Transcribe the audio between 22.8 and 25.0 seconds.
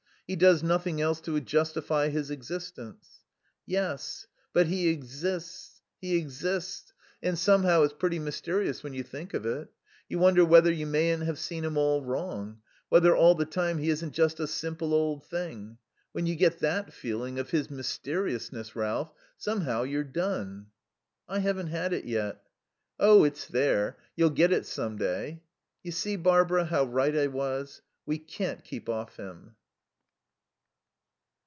"Oh, it's there. You'll get it some